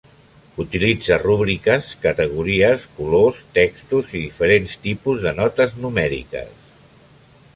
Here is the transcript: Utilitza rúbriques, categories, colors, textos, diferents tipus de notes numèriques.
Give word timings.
Utilitza 0.61 1.17
rúbriques, 1.23 1.89
categories, 2.05 2.87
colors, 3.01 3.43
textos, 3.59 4.09
diferents 4.21 4.75
tipus 4.89 5.23
de 5.29 5.37
notes 5.43 5.77
numèriques. 5.85 6.59